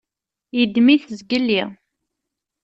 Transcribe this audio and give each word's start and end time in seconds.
Yeddem-it 0.57 1.05
zgelli. 1.19 1.63